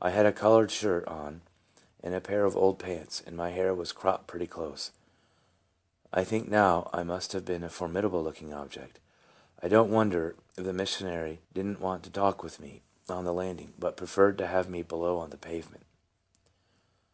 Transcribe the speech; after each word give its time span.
I 0.00 0.08
had 0.08 0.24
a 0.24 0.32
colored 0.32 0.70
shirt 0.70 1.06
on, 1.06 1.42
an 2.02 2.14
old 2.14 2.22
pair 2.24 2.46
of 2.46 2.78
pants, 2.78 3.22
and 3.26 3.36
my 3.36 3.50
hair 3.50 3.74
was 3.74 3.92
cropped 3.92 4.26
pretty 4.26 4.46
close. 4.46 4.92
I 6.10 6.24
think 6.24 6.48
now 6.48 6.88
I 6.90 7.02
must 7.02 7.34
A 7.34 7.38
FRTEND 7.40 7.40
IN 7.40 7.40
NEED. 7.40 7.42
49 7.42 7.42
have 7.42 7.44
been 7.60 7.64
a 7.64 7.68
formidable 7.68 8.22
looking 8.24 8.54
object. 8.54 8.98
I 9.62 9.68
don't 9.68 9.90
wonder 9.92 10.36
the 10.54 10.72
missionary 10.72 11.42
didn't 11.52 11.82
want 11.82 12.02
to 12.04 12.10
talk 12.10 12.42
with 12.42 12.58
me 12.58 12.80
on 13.10 13.26
the 13.26 13.34
landing, 13.34 13.74
but 13.78 13.98
preferred 13.98 14.38
to 14.38 14.46
have 14.46 14.70
me 14.70 14.80
below 14.82 15.18
on 15.18 15.28
the 15.28 15.36
pavement. 15.36 15.84